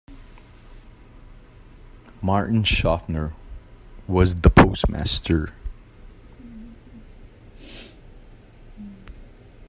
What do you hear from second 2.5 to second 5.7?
Shofner was the postmaster.